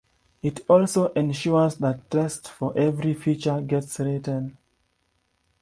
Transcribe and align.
It 0.41 0.61
also 0.67 1.09
ensures 1.13 1.75
that 1.75 2.09
tests 2.09 2.49
for 2.49 2.75
every 2.75 3.13
feature 3.13 3.61
get 3.61 3.99
written. 3.99 4.57